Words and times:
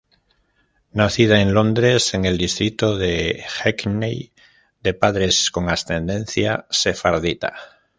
Nacida 0.93 1.41
en 1.41 1.53
Londres, 1.53 2.15
en 2.15 2.25
el 2.25 2.35
distrito 2.39 2.97
de 2.97 3.45
Hackney, 3.47 4.33
de 4.81 4.95
padres 4.95 5.51
con 5.51 5.69
ascendencia 5.69 6.65
sefardita. 6.71 7.53